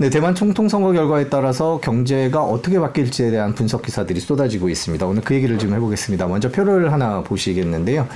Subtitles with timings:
[0.00, 5.04] 네, 대만 총통 선거 결과에 따라서 경제가 어떻게 바뀔지에 대한 분석 기사들이 쏟아지고 있습니다.
[5.04, 6.28] 오늘 그 얘기를 좀 해보겠습니다.
[6.28, 8.06] 먼저 표를 하나 보시겠는데요.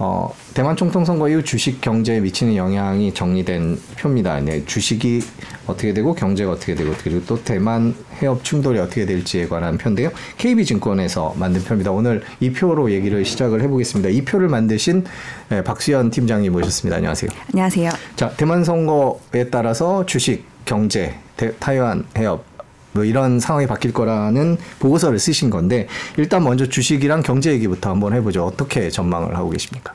[0.00, 4.40] 어, 대만 총통 선거 이후 주식 경제에 미치는 영향이 정리된 표입니다.
[4.40, 5.20] 네, 주식이
[5.68, 10.10] 어떻게 되고 경제가 어떻게 되고 그리고 또 대만 해협 충돌이 어떻게 될지에 관한 표인데요.
[10.36, 11.92] KB증권에서 만든 표입니다.
[11.92, 14.08] 오늘 이 표로 얘기를 시작을 해보겠습니다.
[14.08, 15.04] 이 표를 만드신
[15.50, 16.96] 네, 박수현 팀장님 모셨습니다.
[16.96, 17.30] 안녕하세요.
[17.52, 17.90] 안녕하세요.
[18.16, 22.44] 자, 대만 선거에 따라서 주식 경제, 대, 타이완 해협
[22.92, 28.46] 뭐 이런 상황이 바뀔 거라는 보고서를 쓰신 건데 일단 먼저 주식이랑 경제 얘기부터 한번 해보죠.
[28.46, 29.92] 어떻게 전망을 하고 계십니까?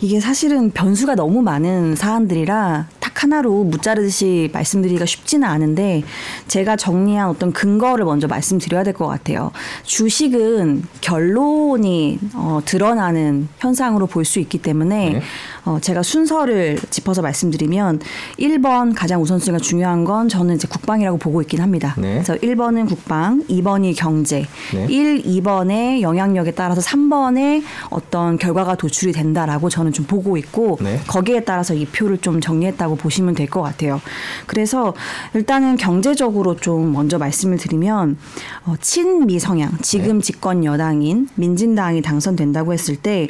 [0.00, 6.02] 이게 사실은 변수가 너무 많은 사안들이라 딱 하나로 무자르듯이 말씀드리기가 쉽지는 않은데
[6.48, 9.52] 제가 정리한 어떤 근거를 먼저 말씀드려야 될 것 같아요.
[9.84, 15.22] 주식은 결론이 어, 드러나는 현상으로 볼 수 있기 때문에 네.
[15.64, 18.00] 어, 제가 순서를 짚어서 말씀드리면
[18.38, 21.94] 1번 가장 우선순위가 중요한 건 저는 이제 국방이라고 보고 있긴 합니다.
[21.96, 22.14] 네.
[22.14, 24.86] 그래서 1번은 국방, 2번이 경제, 네.
[24.90, 31.00] 1, 2번의 영향력에 따라서 3번의 어떤 결과가 도출이 된다라고 저는 좀 보고 있고 네.
[31.06, 34.00] 거기에 따라서 이 표를 좀 정리했다고 보시면 될 것 같아요.
[34.46, 34.92] 그래서
[35.34, 38.18] 일단은 경제적으로 좀 먼저 말씀을 드리면
[38.64, 40.22] 어, 친미 성향 지금 네.
[40.22, 43.28] 집권 여당인 민진당이 당선된다고 했을 때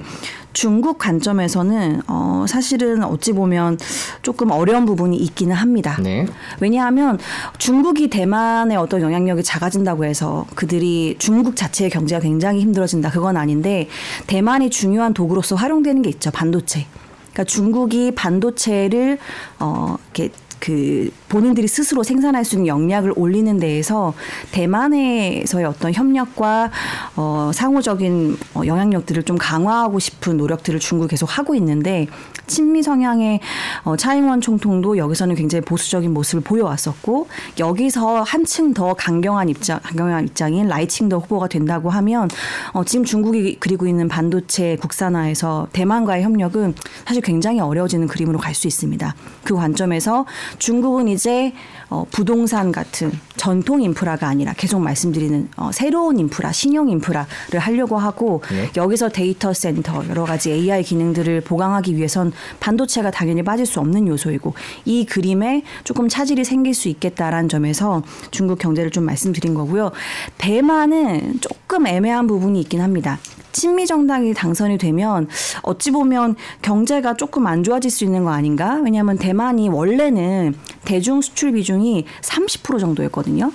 [0.56, 3.76] 중국 관점에서는 어 사실은 어찌 보면
[4.22, 5.98] 조금 어려운 부분이 있기는 합니다.
[6.02, 6.24] 네.
[6.60, 7.18] 왜냐하면
[7.58, 13.86] 중국이 대만의 어떤 영향력이 작아진다고 해서 그들이 중국 자체의 경제가 굉장히 힘들어진다 그건 아닌데
[14.28, 16.86] 대만이 중요한 도구로서 활용되는 게 있죠 반도체.
[17.34, 19.18] 그러니까 중국이 반도체를
[19.58, 24.14] 어 이렇게 그 본인들이 스스로 생산할 수 있는 역량을 올리는 데에서
[24.52, 26.70] 대만에서의 어떤 협력과
[27.16, 32.06] 어, 상호적인 어, 영향력들을 좀 강화하고 싶은 노력들을 중국 계속 하고 있는데
[32.46, 33.40] 친미 성향의
[33.84, 40.66] 어, 차이잉원 총통도 여기서는 굉장히 보수적인 모습을 보여왔었고 여기서 한층 더 강경한 입장, 강경한 입장인
[40.66, 42.28] 라이칭더 후보가 된다고 하면
[42.72, 46.74] 어, 지금 중국이 그리고 있는 반도체 국산화에서 대만과의 협력은
[47.06, 49.14] 사실 굉장히 어려워지는 그림으로 갈 수 있습니다.
[49.44, 50.24] 그 관점에서
[50.58, 51.52] 중국은 이제
[51.88, 58.42] 어, 부동산 같은 전통 인프라가 아니라 계속 말씀드리는 어, 새로운 인프라, 신형 인프라를 하려고 하고
[58.50, 58.70] 네.
[58.76, 64.54] 여기서 데이터 센터 여러 가지 AI 기능들을 보강하기 위해선 반도체가 당연히 빠질 수 없는 요소이고
[64.84, 69.92] 이 그림에 조금 차질이 생길 수 있겠다라는 점에서 중국 경제를 좀 말씀드린 거고요.
[70.38, 73.18] 대만은 조금 애매한 부분이 있긴 합니다.
[73.52, 75.28] 친미 정당이 당선이 되면
[75.62, 78.80] 어찌 보면 경제가 조금 안 좋아질 수 있는 거 아닌가?
[78.84, 80.54] 왜냐하면 대만이 원래는
[80.84, 83.50] 대중 수출 비중이 30% 정도였거든요.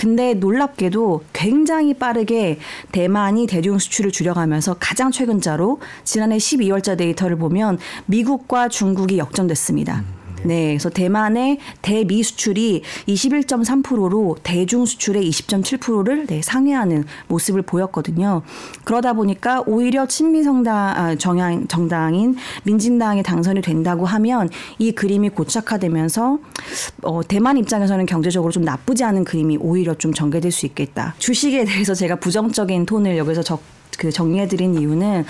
[0.00, 2.58] 근데 놀랍게도 굉장히 빠르게
[2.90, 9.96] 대만이 대중 수출을 줄여가면서 가장 최근자로 지난해 12월자 데이터를 보면 미국과 중국이 역전됐습니다.
[9.96, 10.19] 음.
[10.42, 18.42] 네, 그래서 대만의 대미 수출이 21.3%로 대중 수출의 20.7%를 네, 상회하는 모습을 보였거든요.
[18.84, 24.48] 그러다 보니까 오히려 친미 성당 아, 정당 정당인 민진당이 당선이 된다고 하면
[24.78, 26.38] 이 그림이 고착화되면서
[27.02, 31.14] 어, 대만 입장에서는 경제적으로 좀 나쁘지 않은 그림이 오히려 좀 전개될 수 있겠다.
[31.18, 35.24] 주식에 대해서 제가 부정적인 톤을 여기서 적그 정리해드린 이유는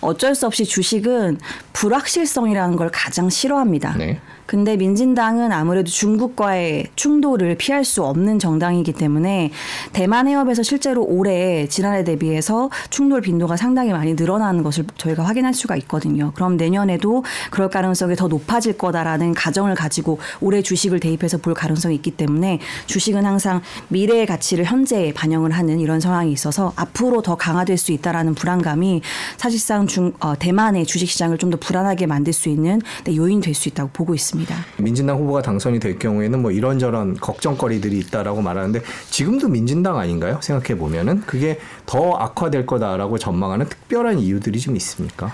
[0.00, 1.38] 어쩔 수 없이 주식은
[1.72, 3.96] 불확실성이라는 걸 가장 싫어합니다.
[3.96, 4.20] 네.
[4.50, 9.52] 근데 민진당은 아무래도 중국과의 충돌을 피할 수 없는 정당이기 때문에
[9.92, 15.76] 대만 해협에서 실제로 올해 지난해 대비해서 충돌 빈도가 상당히 많이 늘어나는 것을 저희가 확인할 수가
[15.76, 16.32] 있거든요.
[16.34, 17.22] 그럼 내년에도
[17.52, 23.24] 그럴 가능성이 더 높아질 거다라는 가정을 가지고 올해 주식을 대입해서 볼 가능성이 있기 때문에 주식은
[23.24, 29.00] 항상 미래의 가치를 현재에 반영을 하는 이런 상황이 있어서 앞으로 더 강화될 수 있다라는 불안감이
[29.36, 33.54] 사실상 중, 어, 대만의 주식 시장을 좀 더 불안하게 만들 수 있는 네, 요인 될
[33.54, 34.39] 수 있다고 보고 있습니다.
[34.40, 34.56] 있습니다.
[34.78, 38.80] 민진당 후보가 당선이 될 경우에는 뭐 이런저런 걱정거리들이 있다라고 말하는데
[39.10, 40.38] 지금도 민진당 아닌가요?
[40.42, 45.32] 생각해 보면은 그게 더 악화될 거다라고 전망하는 특별한 이유들이 좀 있습니까?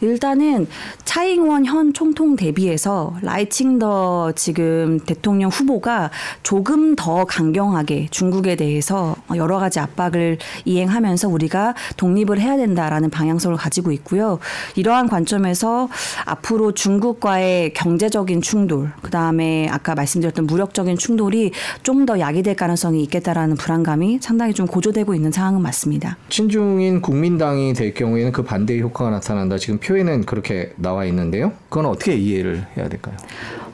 [0.00, 0.66] 일단은
[1.04, 6.10] 차잉원 현 총통 대비해서 라이칭더 지금 대통령 후보가
[6.42, 13.92] 조금 더 강경하게 중국에 대해서 여러 가지 압박을 이행하면서 우리가 독립을 해야 된다라는 방향성을 가지고
[13.92, 14.38] 있고요.
[14.76, 15.88] 이러한 관점에서
[16.24, 21.52] 앞으로 중국과의 경제적인 충돌, 그 다음에 아까 말씀드렸던 무력적인 충돌이
[21.82, 26.16] 좀 더 야기될 가능성이 있겠다라는 불안감이 상당히 좀 고조되고 있는 상황은 맞습니다.
[26.28, 29.58] 친중인 국민당이 될 경우에는 그 반대 효과가 나타난다.
[29.58, 31.52] 지금 표에는 그렇게 나와 있는데요.
[31.68, 33.16] 그건 어떻게 이해를 해야 될까요?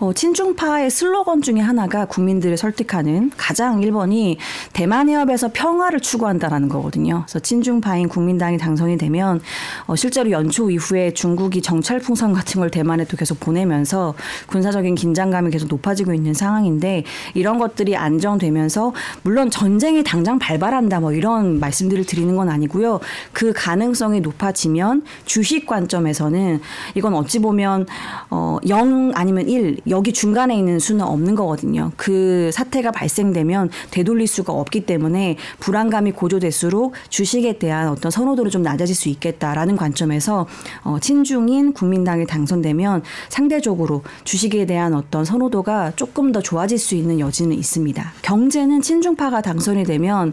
[0.03, 4.37] 어, 친중파의 슬로건 중에 하나가 국민들을 설득하는 가장 1번이
[4.73, 7.23] 대만 해협에서 평화를 추구한다라는 거거든요.
[7.25, 9.41] 그래서 친중파인 국민당이 당선이 되면
[9.87, 14.15] 어, 실제로 연초 이후에 중국이 정찰 풍선 같은 걸 대만에 또 계속 보내면서
[14.49, 17.05] 군사적인 긴장감이 계속 높아지고 있는 상황인데
[17.35, 22.99] 이런 것들이 안정되면서 물론 전쟁이 당장 발발한다 뭐 이런 말씀들을 드리는 건 아니고요.
[23.31, 26.61] 그 가능성이 높아지면 주식 관점에서는
[26.97, 27.87] 이건 어찌 보면
[28.31, 31.93] 어, 0 아니면 1 여기 중간에 있는 수는 없는 거거든요.
[31.97, 38.97] 그 사태가 발생되면 되돌릴 수가 없기 때문에 불안감이 고조될수록 주식에 대한 어떤 선호도를 좀 낮아질
[38.97, 40.47] 수 있겠다라는 관점에서
[40.83, 47.55] 어, 친중인 국민당이 당선되면 상대적으로 주식에 대한 어떤 선호도가 조금 더 좋아질 수 있는 여지는
[47.57, 48.13] 있습니다.
[48.23, 50.33] 경제는 친중파가 당선이 되면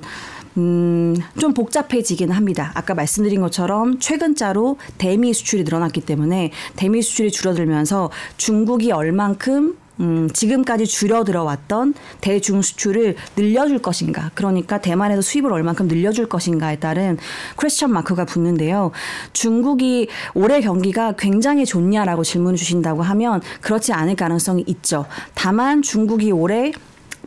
[0.58, 2.72] 음, 좀 복잡해지긴 합니다.
[2.74, 10.86] 아까 말씀드린 것처럼 최근자로 대미 수출이 늘어났기 때문에 대미 수출이 줄어들면서 중국이 얼만큼 음, 지금까지
[10.86, 14.32] 줄여 들어왔던 대중 수출을 늘려줄 것인가.
[14.34, 17.18] 그러니까 대만에서 수입을 얼만큼 늘려줄 것인가에 따른
[17.60, 18.92] 퀘스천 마크가 붙는데요.
[19.34, 25.06] 중국이 올해 경기가 굉장히 좋냐라고 질문을 주신다고 하면 그렇지 않을 가능성이 있죠.
[25.36, 26.72] 다만 중국이 올해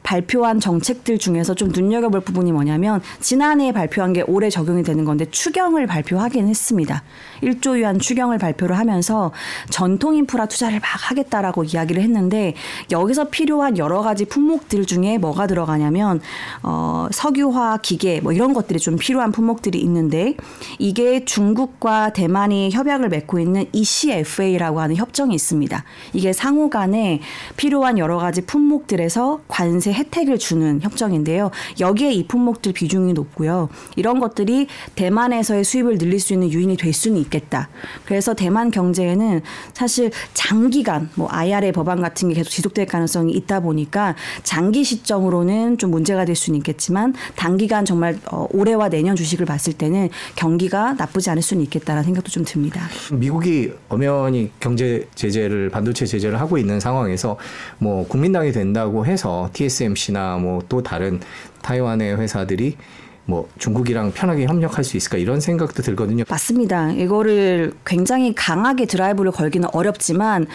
[0.02, 5.86] 발표한 정책들 중에서 좀 눈여겨볼 부분이 뭐냐면 지난해에 발표한 게 올해 적용이 되는 건데 추경을
[5.86, 7.02] 발표하긴 했습니다.
[7.42, 9.32] 1조 위안 추경을 발표를 하면서
[9.70, 12.54] 전통 인프라 투자를 막 하겠다라고 이야기를 했는데
[12.90, 16.20] 여기서 필요한 여러 가지 품목들 중에 뭐가 들어가냐면
[16.62, 20.34] 어, 석유화 기계 뭐 이런 것들이 좀 필요한 품목들이 있는데
[20.78, 25.84] 이게 중국과 대만이 협약을 맺고 있는 ECFA라고 하는 협정이 있습니다.
[26.12, 27.20] 이게 상호 간에
[27.56, 31.50] 필요한 여러 가지 품목들에서 관세 혜택을 주는 협정인데요.
[31.80, 33.68] 여기에 이 품목들 비중이 높고요.
[33.96, 37.68] 이런 것들이 대만에서의 수입을 늘릴 수 있는 유인이 될 수는 있겠다.
[38.04, 39.42] 그래서 대만 경제에는
[39.74, 45.90] 사실 장기간 뭐 IRA 법안 같은 게 계속 지속될 가능성이 있다 보니까 장기 시점으로는 좀
[45.90, 51.42] 문제가 될 수는 있겠지만 단기간 정말 어, 올해와 내년 주식을 봤을 때는 경기가 나쁘지 않을
[51.42, 52.88] 수는 있겠다라는 생각도 좀 듭니다.
[53.12, 57.36] 미국이 엄연히 경제 제재를 반도체 제재를 하고 있는 상황에서
[57.78, 59.50] 뭐 국민당이 된다고 해서
[59.82, 61.20] TSMC나 뭐 또 다른
[61.60, 62.76] 타이완의 회사들이
[63.24, 66.24] 뭐 중국이랑 편하게 협력할 수 있을까 이런 생각도 들거든요.
[66.28, 66.90] 맞습니다.
[66.90, 70.46] 이거를 굉장히 강하게 드라이브를 걸기는 어렵지만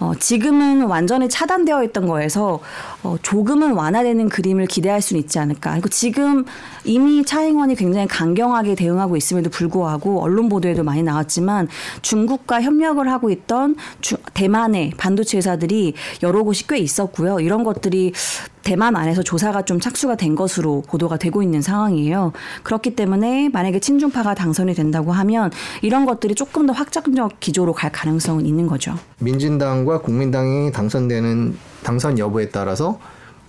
[0.00, 2.60] 어, 지금은 완전히 차단되어 있던 거에서
[3.04, 5.72] 어, 조금은 완화되는 그림을 기대할 수는 있지 않을까.
[5.72, 6.44] 그리고 지금
[6.84, 11.68] 이미 차잉원이 굉장히 강경하게 대응하고 있음에도 불구하고 언론 보도에도 많이 나왔지만
[12.02, 15.94] 중국과 협력을 하고 있던 주, 대만의 반도체 회사들이
[16.24, 17.38] 여러 곳이 꽤 있었고요.
[17.38, 18.12] 이런 것들이
[18.66, 22.32] 대만 안에서 조사가 좀 착수가 된 것으로 보도가 되고 있는 상황이에요.
[22.64, 25.52] 그렇기 때문에 만약에 친중파가 당선이 된다고 하면
[25.82, 28.98] 이런 것들이 조금 더 확장적 기조로 갈 가능성은 있는 거죠.
[29.20, 32.98] 민진당과 국민당이 당선되는 당선 여부에 따라서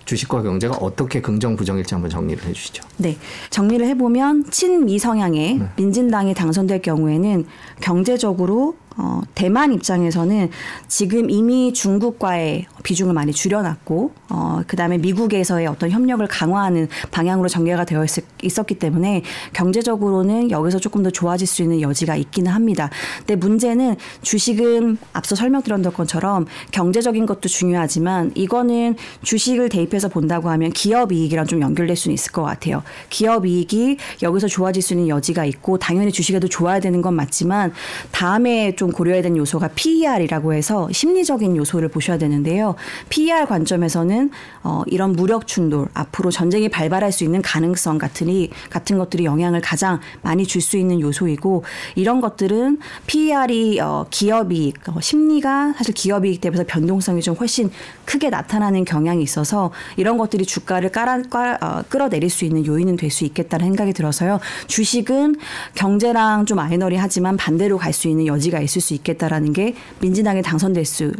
[0.04, 2.84] 주식과 경제가 어떻게 긍정 부정일지 한번 정리를 해주시죠.
[2.98, 3.18] 네,
[3.50, 5.68] 정리를 해보면 친미 성향의 네.
[5.74, 7.44] 민진당이 당선될 경우에는
[7.80, 10.50] 경제적으로 어, 대만 입장에서는
[10.88, 17.84] 지금 이미 중국과의 비중을 많이 줄여놨고, 어, 그 다음에 미국에서의 어떤 협력을 강화하는 방향으로 전개가
[17.84, 19.22] 되어 있, 었기 때문에
[19.52, 22.90] 경제적으로는 여기서 조금 더 좋아질 수 있는 여지가 있기는 합니다.
[23.18, 31.12] 근데 문제는 주식은 앞서 설명드렸던 것처럼 경제적인 것도 중요하지만 이거는 주식을 대입해서 본다고 하면 기업
[31.12, 32.82] 이익이랑 좀 연결될 수는 있을 것 같아요.
[33.10, 37.72] 기업 이익이 여기서 좋아질 수 있는 여지가 있고 당연히 주식에도 좋아야 되는 건 맞지만
[38.10, 42.74] 다음에 좀좀 고려해야 되는 요소가 PER이라고 해서 심리적인 요소를 보셔야 되는데요.
[43.10, 44.30] PER 관점에서는
[44.62, 50.00] 어, 이런 무력 충돌, 앞으로 전쟁이 발발할 수 있는 가능성 같으니 같은 것들이 영향을 가장
[50.22, 51.62] 많이 줄 수 있는 요소이고
[51.94, 57.70] 이런 것들은 PER이 어, 기업이익, 어, 심리가 사실 기업이익 대비해서 변동성이 좀 훨씬
[58.04, 63.08] 크게 나타나는 경향이 있어서 이런 것들이 주가를 깔아, 깔, 어, 끌어내릴 수 있는 요인은 될
[63.08, 64.38] 수 있겠다는 생각이 들어서요.
[64.66, 65.36] 주식은
[65.74, 70.84] 경제랑 좀 아이너리하지만 반대로 갈 수 있는 여지가 있을 있을 수 있겠다라는 게 민진당에 당선될
[70.84, 71.12] 수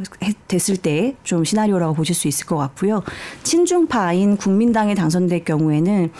[0.47, 3.03] 됐을 때 좀 시나리오라고 보실 수 있을 것 같고요.
[3.43, 6.11] 친중파인 국민당에 당선될 경우에는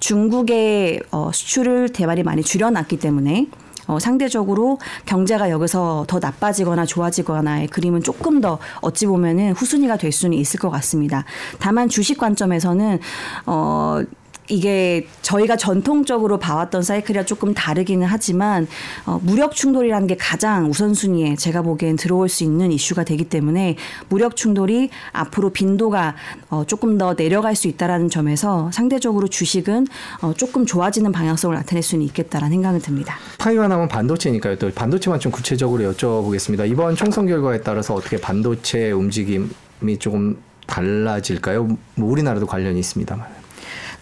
[0.00, 3.46] 중국의 어, 수출을 대만이 많이 줄여놨기 때문에
[3.86, 10.36] 어, 상대적으로 경제가 여기서 더 나빠지거나 좋아지거나의 그림은 조금 더 어찌 보면은 후순위가 될 수는
[10.38, 11.24] 있을 것 같습니다.
[11.60, 12.98] 다만 주식 관점에서는
[13.46, 14.00] 어,
[14.48, 18.66] 이게 저희가 전통적으로 봐왔던 사이클이랑 조금 다르기는 하지만
[19.04, 23.76] 어, 무력 충돌이라는 게 가장 우선순위에 제가 보기엔 들어올 수 있는 이슈가 되기 때문에
[24.08, 26.14] 무력 충돌이 앞으로 빈도가
[26.50, 29.86] 어, 조금 더 내려갈 수 있다라는 점에서 상대적으로 주식은
[30.22, 33.16] 어, 조금 좋아지는 방향성을 나타낼 수는 있겠다라는 생각은 듭니다.
[33.38, 34.56] 파이와 나면 반도체니까요.
[34.58, 36.68] 또 반도체만 좀 구체적으로 여쭤보겠습니다.
[36.70, 39.50] 이번 총선 결과에 따라서 어떻게 반도체 움직임
[39.98, 40.36] 조금
[40.66, 41.76] 달라질까요?
[41.94, 43.45] 뭐 우리나라도 관련이 있습니다만.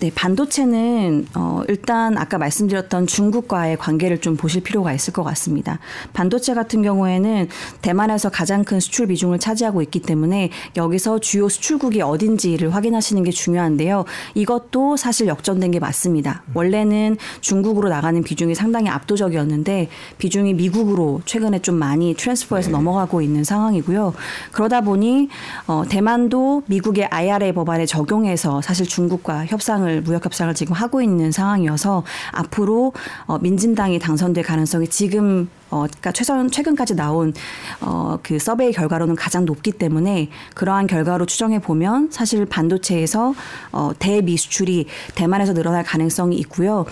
[0.00, 5.78] 네, 반도체는 어, 일단 아까 말씀드렸던 중국과의 관계를 좀 보실 필요가 있을 것 같습니다.
[6.12, 7.48] 반도체 같은 경우에는
[7.82, 14.04] 대만에서 가장 큰 수출 비중을 차지하고 있기 때문에 여기서 주요 수출국이 어딘지를 확인하시는 게 중요한데요.
[14.34, 16.42] 이것도 사실 역전된 게 맞습니다.
[16.54, 22.72] 원래는 중국으로 나가는 비중이 상당히 압도적이었는데 비중이 미국으로 최근에 좀 많이 트랜스퍼해서 네.
[22.72, 24.14] 넘어가고 있는 상황이고요.
[24.52, 25.28] 그러다 보니
[25.66, 31.30] 어, 대만도 미국의 IRA 법안에 적용해서 사실 중국과 협상을 협상을 무역 협상을 지금 하고 있는
[31.30, 32.92] 상황이어서 앞으로
[33.26, 37.32] 어, 민진당이 당선될 가능성이 지금 어, 그러니까 최선 최근까지 나온
[37.80, 43.34] 어, 그 서베이 결과로는 가장 높기 때문에 그러한 결과로 추정해 보면 사실 반도체에서
[43.72, 46.86] 어, 대미 수출이 대만에서 늘어날 가능성이 있고요.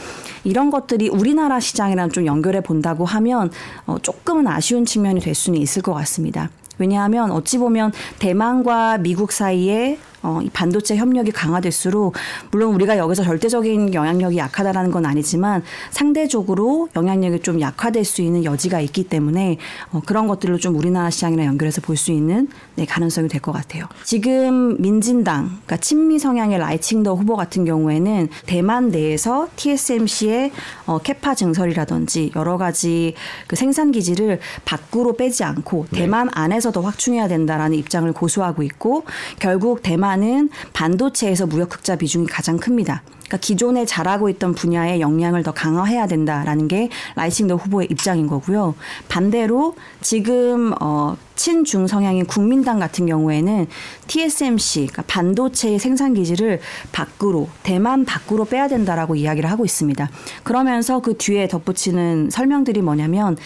[0.45, 3.51] 이런 것들이 우리나라 시장이랑 좀 연결해 본다고 하면
[3.87, 6.51] 어, 조금은 아쉬운 측면이 될 수는 있을 것 같습니다.
[6.79, 12.15] 왜냐하면 어찌 보면 대만과 미국 사이에 어, 이 반도체 협력이 강화될수록
[12.51, 18.81] 물론 우리가 여기서 절대적인 영향력이 약하다라는 건 아니지만 상대적으로 영향력이 좀 약화될 수 있는 여지가
[18.81, 19.59] 있기 때문에
[19.93, 23.87] 어, 그런 것들을 좀 우리나라 시장이랑 연결해서 볼 수 있는 네, 가능성이 될 것 같아요.
[24.05, 30.53] 지금 민진당, 그러니까 친미 성향의 라이칭더 후보 같은 경우에는 대만 내에서 TSMC의
[30.87, 33.15] 어, 캐파 증설이라든지 여러 가지
[33.47, 36.01] 그 생산 기지를 밖으로 빼지 않고 네.
[36.01, 39.05] 대만 안에서 더 확충해야 된다라는 입장을 고수하고 있고
[39.39, 43.03] 결국 대만 대만은 반도체에서 무역 흑자 비중이 가장 큽니다.
[43.23, 48.75] 그러니까 기존에 잘하고 있던 분야의 역량을 더 강화해야 된다라는 게 라이싱더 후보의 입장인 거고요.
[49.09, 53.67] 반대로 지금 어 친중 성향인 국민당 같은 경우에는
[54.07, 56.61] TSMC 그러니까 반도체의 생산 기지를
[56.93, 60.09] 밖으로 대만 밖으로 빼야 된다라고 이야기를 하고 있습니다.
[60.43, 63.37] 그러면서 그 뒤에 덧붙이는 설명들이 뭐냐면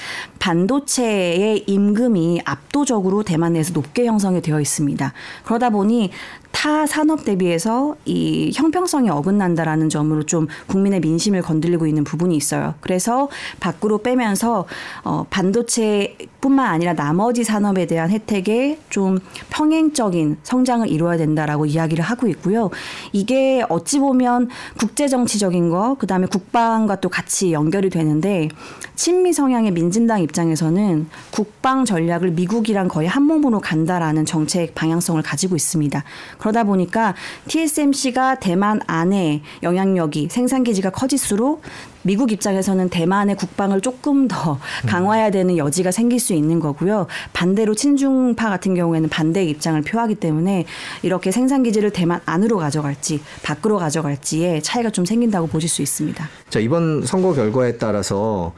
[0.40, 5.12] 반도체의 임금이 압도적으로 대만 내에서 높게 형성이 되어 있습니다.
[5.44, 6.10] 그러다 보니
[6.56, 12.74] 타 산업 대비해서 이 형평성이 어긋난다 라는 점으로 좀 국민의 민심을 건드리고 있는 부분이 있어요.
[12.80, 14.66] 그래서 밖으로 빼면서
[15.02, 19.18] 어 반도체뿐만 아니라 나머지 산업에 대한 혜택에 좀
[19.50, 22.70] 평행적인 성장을 이루어야 된다라고 이야기를 하고 있고요.
[23.12, 28.48] 이게 어찌 보면 국제 정치적인 거, 그다음에 국방과 또 같이 연결이 되는데
[28.94, 36.04] 친미 성향의 민진당 입장에서는 국방 전략을 미국이랑 거의 한 몸으로 간다라는 정책 방향성을 가지고 있습니다.
[36.38, 37.14] 그러다 보니까
[37.48, 41.62] TSMC가 대만 안에 영향력이 생산 기지가 커질수록
[42.02, 44.86] 미국 입장에서는 대만의 국방을 조금 더 음.
[44.86, 47.06] 강화해야 되는 여지가 생길 수 있는 거고요.
[47.32, 50.66] 반대로 친중파 같은 경우에는 반대의 입장을 표하기 때문에
[51.02, 56.28] 이렇게 생산 기지를 대만 안으로 가져갈지 밖으로 가져갈지에 차이가 좀 생긴다고 보실 수 있습니다.
[56.48, 58.52] 자, 이번 선거 결과에 따라서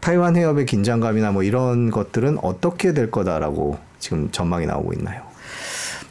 [0.00, 5.25] 타이완 해협의 긴장감이나 뭐 이런 것들은 어떻게 될 거다라고 지금 전망이 나오고 있나요?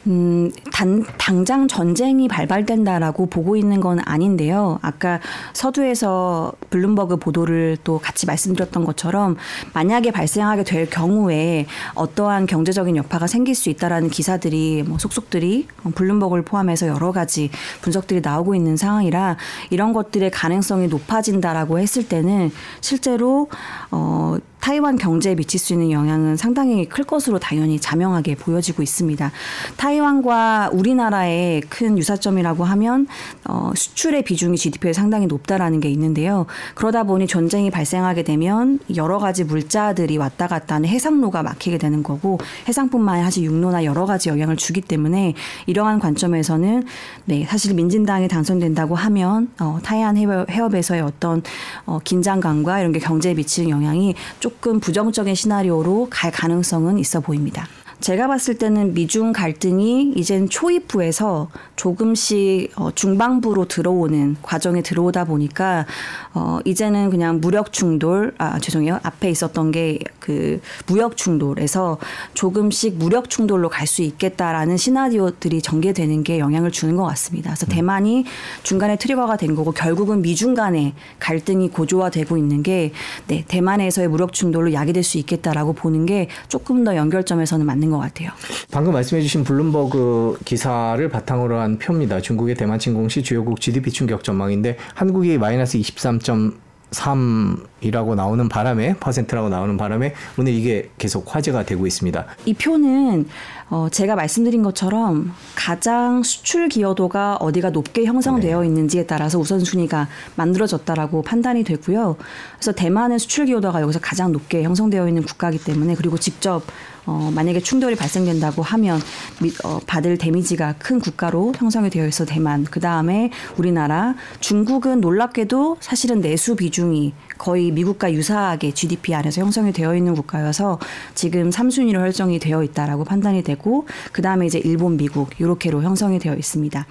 [0.06, 4.78] 음, 단, 당장 전쟁이 발발된다라고 보고 있는 건 아닌데요.
[4.82, 5.20] 아까
[5.52, 9.36] 서두에서 블룸버그 보도를 또 같이 말씀드렸던 것처럼
[9.72, 16.86] 만약에 발생하게 될 경우에 어떠한 경제적인 여파가 생길 수 있다라는 기사들이 뭐 속속들이 블룸버그를 포함해서
[16.86, 17.50] 여러 가지
[17.82, 19.36] 분석들이 나오고 있는 상황이라
[19.70, 23.48] 이런 것들의 가능성이 높아진다라고 했을 때는 실제로
[23.90, 29.30] 어 타이완 경제에 미칠 수 있는 영향은 상당히 클 것으로 당연히 자명하게 보여지고 있습니다.
[29.76, 33.06] 타이완과 우리나라의 큰 유사점이라고 하면
[33.44, 36.46] 어, 수출의 비중이 GDP에 상당히 높다라는 게 있는데요.
[36.74, 42.40] 그러다 보니 전쟁이 발생하게 되면 여러 가지 물자들이 왔다 갔다 하는 해상로가 막히게 되는 거고
[42.66, 45.34] 해상뿐만 아니라 사실 육로나 여러 가지 영향을 주기 때문에
[45.66, 46.82] 이러한 관점에서는
[47.26, 51.44] 네 사실 민진당이 당선된다고 하면 어, 타이완 해협, 에서의 어떤
[51.84, 57.68] 어, 긴장감과 이런 게 경제에 미치는 영향이 조금 조금 부정적인 시나리오로 갈 가능성은 있어 보입니다.
[58.00, 65.86] 제가 봤을 때는 미중 갈등이 이젠 초입부에서 조금씩 어, 중반부로 들어오는 과정에 들어오다 보니까
[66.34, 71.98] 어, 이제는 그냥 무력 충돌 아 죄송해요 앞에 있었던 게 그 무역 충돌에서
[72.34, 77.50] 조금씩 무력 충돌로 갈 수 있겠다라는 시나리오들이 전개되는 게 영향을 주는 것 같습니다.
[77.50, 77.70] 그래서 음.
[77.70, 78.24] 대만이
[78.64, 82.90] 중간에 트리거가 된 거고 결국은 미중 간의 갈등이 고조화되고 있는 게
[83.28, 87.85] 네, 대만에서의 무력 충돌로 야기될 수 있겠다라고 보는 게 조금 더 연결점에서는 맞는.
[87.86, 88.30] 있는 것 같아요.
[88.70, 92.20] 방금 말씀해주신 블룸버그 기사를 바탕으로 한 표입니다.
[92.20, 99.76] 중국의 대만 침공 시 주요국 GDP 충격 전망인데 한국이 마이너스 23.3이라고 나오는 바람에 퍼센트라고 나오는
[99.76, 102.26] 바람에 오늘 이게 계속 화제가 되고 있습니다.
[102.44, 103.26] 이 표는
[103.68, 108.66] 어, 제가 말씀드린 것처럼 가장 수출 기여도가 어디가 높게 형성되어 네.
[108.68, 112.14] 있는지에 따라서 우선순위가 만들어졌다라고 판단이 되고요.
[112.54, 116.62] 그래서 대만의 수출 기여도가 여기서 가장 높게 형성되어 있는 국가이기 때문에 그리고 직접
[117.06, 119.00] 어, 만약에 충돌이 발생된다고 하면
[119.40, 125.78] 미, 어, 받을 데미지가 큰 국가로 형성이 되어 있어 대만 그 다음에 우리나라 중국은 놀랍게도
[125.80, 130.78] 사실은 내수 비중이 거의 미국과 유사하게 GDP 안에서 형성이 되어 있는 국가여서
[131.14, 136.34] 지금 3순위로 설정이 되어 있다라고 판단이 되고 그 다음에 이제 일본, 미국 이렇게로 형성이 되어
[136.34, 136.86] 있습니다.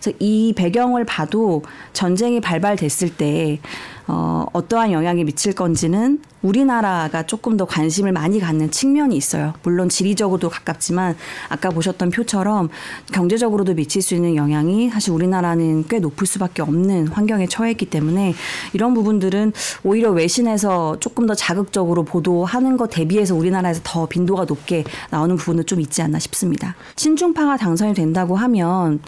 [0.00, 3.60] 그래서 이 배경을 봐도 전쟁이 발발됐을 때
[4.06, 9.54] 어, 어떠한 영향이 미칠 건지는 우리나라가 조금 더 관심을 많이 갖는 측면이 있어요.
[9.62, 11.16] 물론 지리적으로도 가깝지만
[11.48, 12.68] 아까 보셨던 표처럼
[13.12, 18.34] 경제적으로도 미칠 수 있는 영향이 사실 우리나라는 꽤 높을 수밖에 없는 환경에 처했기 때문에
[18.74, 19.52] 이런 부분들은
[19.84, 25.80] 오히려 외신에서 조금 더 자극적으로 보도하는 것 대비해서 우리나라에서 더 빈도가 높게 나오는 부분도 좀
[25.80, 26.76] 있지 않나 싶습니다.
[26.96, 29.00] 친중파가 당선이 된다고 하면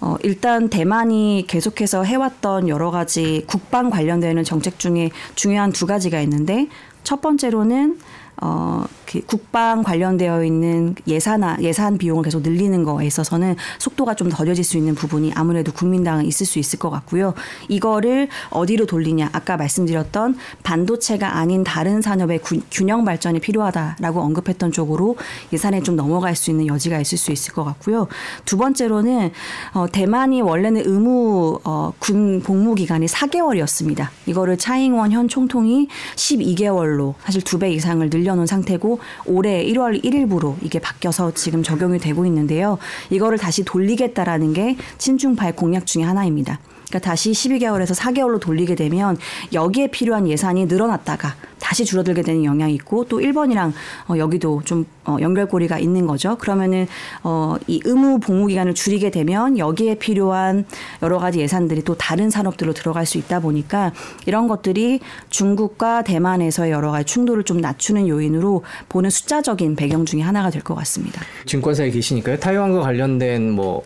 [0.00, 6.68] 어, 일단 대만이 계속해서 해왔던 여러 가지 국방 관련되는 정책 중에 중요한 두 가지가 있는데
[7.04, 7.98] 첫 번째로는
[8.40, 14.64] 어, 그 국방 관련되어 있는 예산 예산 비용을 계속 늘리는 거에 있어서는 속도가 좀 더뎌질
[14.64, 17.34] 수 있는 부분이 아무래도 국민당은 있을 수 있을 것 같고요.
[17.68, 19.30] 이거를 어디로 돌리냐?
[19.32, 25.16] 아까 말씀드렸던 반도체가 아닌 다른 산업의 구, 균형 발전이 필요하다라고 언급했던 쪽으로
[25.52, 28.06] 예산에 좀 넘어갈 수 있는 여지가 있을 수 있을 것 같고요.
[28.44, 29.30] 두 번째로는
[29.74, 34.08] 어, 대만이 원래는 의무 어, 군 복무 기간이 4개월이었습니다.
[34.26, 40.56] 이거를 차잉원 현 총통이 12개월로 사실 두 배 이상을 늘려 늘려놓은 상태고 올해 1월 1일부로
[40.62, 42.78] 이게 바뀌어서 지금 적용이 되고 있는데요.
[43.10, 46.58] 이거를 다시 돌리겠다라는 게 친중파의 공약 중의 하나입니다.
[46.88, 49.16] 그러니까 다시 12개월에서 4개월로 돌리게 되면
[49.52, 53.72] 여기에 필요한 예산이 늘어났다가 다시 줄어들게 되는 영향이 있고 또 1번이랑
[54.08, 56.36] 어, 여기도 좀 어, 연결고리가 있는 거죠.
[56.36, 56.86] 그러면은
[57.22, 60.66] 어, 이 의무 복무 기간을 줄이게 되면 여기에 필요한
[61.02, 63.92] 여러 가지 예산들이 또 다른 산업들로 들어갈 수 있다 보니까
[64.26, 65.00] 이런 것들이
[65.30, 70.74] 중국과 대만에서의 여러 가지 충돌을 좀 낮추는 요인으로 보는 숫자적인 배경 중에 하나가 될 것
[70.76, 71.20] 같습니다.
[71.46, 72.38] 증권사에 계시니까요.
[72.38, 73.82] 타이완과 관련된 뭐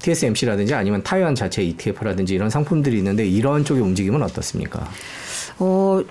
[0.00, 4.88] TSMC라든지 아니면 타이완 자체 ETF라든지 이런 상품들이 있는데 이런 쪽의 움직임은 어떻습니까?
[5.58, 6.02] 어,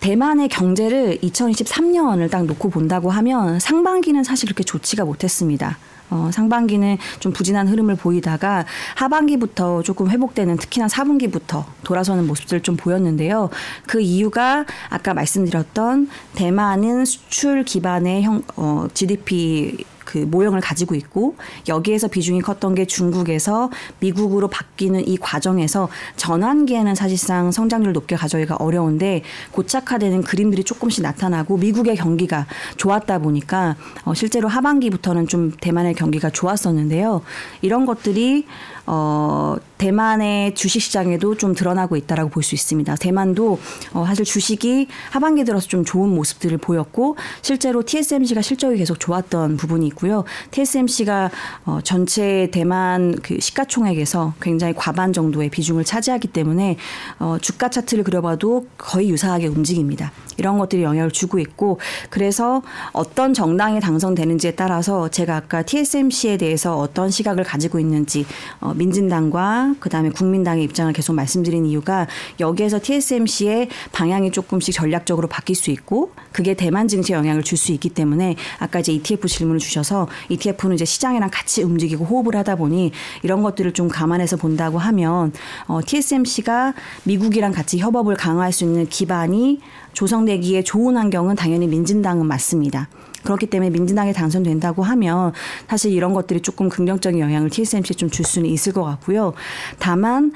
[0.00, 5.78] 대만의 경제를 2023년을 딱 놓고 본다고 하면 상반기는 사실 그렇게 좋지가 못했습니다.
[6.10, 13.48] 어, 상반기는 좀 부진한 흐름을 보이다가 하반기부터 조금 회복되는 특히나 4분기부터 돌아서는 모습들 좀 보였는데요.
[13.86, 21.36] 그 이유가 아까 말씀드렸던 대만은 수출 기반의 형, 어, GDP 그 모형을 가지고 있고
[21.68, 29.22] 여기에서 비중이 컸던 게 중국에서 미국으로 바뀌는 이 과정에서 전환기에는 사실상 성장률 높게 가져기가 어려운데
[29.52, 37.22] 고착화되는 그림들이 조금씩 나타나고 미국의 경기가 좋았다 보니까 어 실제로 하반기부터는 좀 대만의 경기가 좋았었는데요.
[37.62, 38.46] 이런 것들이
[38.86, 42.94] 어, 대만의 주식 시장에도 좀 드러나고 있다라고 볼 수 있습니다.
[42.96, 43.58] 대만도
[43.94, 49.86] 어, 사실 주식이 하반기 들어서 좀 좋은 모습들을 보였고 실제로 TSMC가 실적이 계속 좋았던 부분이
[49.88, 50.24] 있고요.
[50.50, 51.30] TSMC가
[51.64, 56.76] 어, 전체 대만 그 시가총액에서 굉장히 과반 정도의 비중을 차지하기 때문에
[57.18, 60.12] 어, 주가 차트를 그려봐도 거의 유사하게 움직입니다.
[60.36, 61.78] 이런 것들이 영향을 주고 있고
[62.10, 68.26] 그래서 어떤 정당이 당선되는지에 따라서 제가 아까 TSMC에 대해서 어떤 시각을 가지고 있는지
[68.60, 72.06] 어, 민진당과 그다음에 국민당의 입장을 계속 말씀드린 이유가
[72.40, 77.88] 여기에서 TSMC의 방향이 조금씩 전략적으로 바뀔 수 있고 그게 대만 증시에 영향을 줄 수 있기
[77.90, 83.42] 때문에 아까 이제 ETF 질문을 주셔서 ETF는 이제 시장이랑 같이 움직이고 호흡을 하다 보니 이런
[83.42, 85.32] 것들을 좀 감안해서 본다고 하면
[85.66, 89.60] 어, TSMC가 미국이랑 같이 협업을 강화할 수 있는 기반이
[89.92, 92.88] 조성되기에 좋은 환경은 당연히 민진당은 맞습니다.
[93.24, 95.32] 그렇기 때문에 민주당에 당선된다고 하면
[95.68, 99.32] 사실 이런 것들이 조금 긍정적인 영향을 TSMC에 좀 줄 수는 있을 것 같고요.
[99.80, 100.32] 다만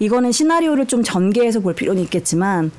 [0.00, 2.72] 이거는 시나리오를 좀 전개해서 볼 필요는 있겠지만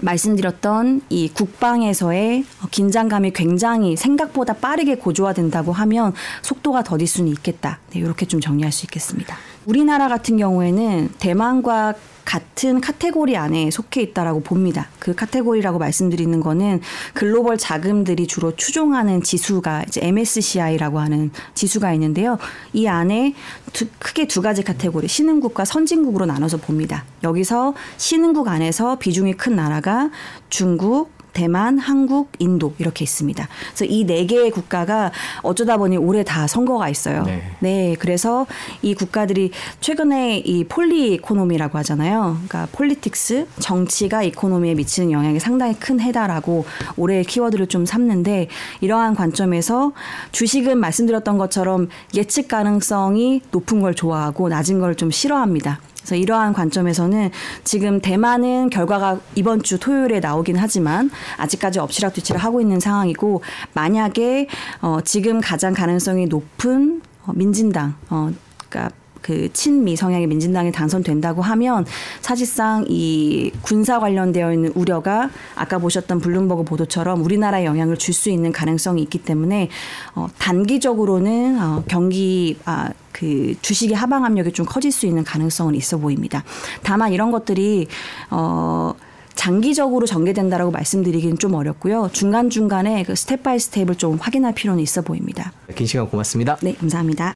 [0.00, 7.80] 말씀드렸던 이 국방에서의 긴장감이 굉장히 생각보다 빠르게 고조화된다고 하면 속도가 더딜 수는 있겠다.
[7.90, 9.36] 네, 이렇게 좀 정리할 수 있겠습니다.
[9.66, 11.94] 우리나라 같은 경우에는 대만과
[12.28, 14.88] 같은 카테고리 안에 속해 있다라고 봅니다.
[14.98, 16.82] 그 카테고리라고 말씀드리는 거는
[17.14, 22.36] 글로벌 자금들이 주로 추종하는 지수가 이제 MSCI라고 하는 지수가 있는데요.
[22.74, 23.34] 이 안에
[23.72, 27.06] 두, 크게 두 가지 카테고리 신흥국과 선진국으로 나눠서 봅니다.
[27.22, 30.10] 여기서 신흥국 안에서 비중이 큰 나라가
[30.50, 33.46] 중국, 대만, 한국, 인도 이렇게 있습니다.
[33.68, 37.22] 그래서 이 네 개의 국가가 어쩌다 보니 올해 다 선거가 있어요.
[37.22, 37.42] 네.
[37.60, 37.96] 네.
[37.98, 38.46] 그래서
[38.82, 42.38] 이 국가들이 최근에 이 poli economy라고 하잖아요.
[42.48, 46.64] 그러니까 politics, 정치가 economy에 미치는 영향이 상당히 큰 해다라고
[46.96, 48.48] 올해 키워드를 좀 삼는데
[48.80, 49.92] 이러한 관점에서
[50.32, 55.78] 주식은 말씀드렸던 것처럼 예측 가능성이 높은 걸 좋아하고 낮은 걸 좀 싫어합니다.
[56.08, 57.30] 그래서 이러한 관점에서는
[57.64, 63.42] 지금 대만은 결과가 이번 주 토요일에 나오긴 하지만 아직까지 엎치락뒤치락 하고 있는 상황이고
[63.74, 64.48] 만약에
[64.80, 68.30] 어, 지금 가장 가능성이 높은 어, 민진당, 어,
[68.70, 71.84] 그러니까 그 친미 성향의 민진당이 당선된다고 하면
[72.22, 78.50] 사실상 이 군사 관련되어 있는 우려가 아까 보셨던 블룸버그 보도처럼 우리나라에 영향을 줄 수 있는
[78.52, 79.68] 가능성이 있기 때문에
[80.14, 85.98] 어, 단기적으로는 어, 경기 아, 그 주식의 하방 압력이 좀 커질 수 있는 가능성은 있어
[85.98, 86.44] 보입니다.
[86.82, 87.88] 다만 이런 것들이
[88.30, 88.94] 어
[89.34, 92.10] 장기적으로 전개된다라고 말씀드리기는 좀 어렵고요.
[92.12, 95.52] 중간 중간에 그 step by step을 좀 확인할 필요는 있어 보입니다.
[95.74, 96.56] 긴 시간 고맙습니다.
[96.60, 97.34] 네, 감사합니다.